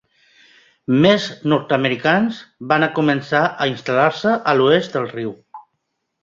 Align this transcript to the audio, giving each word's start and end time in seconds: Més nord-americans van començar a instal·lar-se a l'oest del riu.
Més 1.01 1.27
nord-americans 1.51 2.39
van 2.71 2.85
començar 3.01 3.43
a 3.51 3.69
instal·lar-se 3.73 4.35
a 4.53 4.57
l'oest 4.63 4.99
del 4.99 5.07
riu. 5.15 5.31